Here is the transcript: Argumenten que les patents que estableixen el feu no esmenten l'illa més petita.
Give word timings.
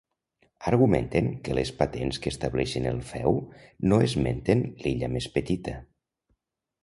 Argumenten 0.69 1.27
que 1.47 1.57
les 1.57 1.71
patents 1.81 2.19
que 2.23 2.31
estableixen 2.33 2.87
el 2.93 3.03
feu 3.09 3.37
no 3.91 3.99
esmenten 4.07 4.63
l'illa 4.83 5.11
més 5.17 5.27
petita. 5.37 5.77